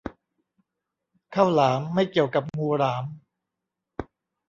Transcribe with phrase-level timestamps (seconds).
[1.35, 3.05] ข้าวหลาม ไม่เกี่ยวกับงูหลาม